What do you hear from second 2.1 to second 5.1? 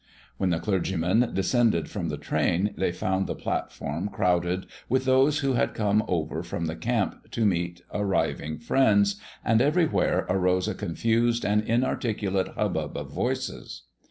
train they found the platform crowded with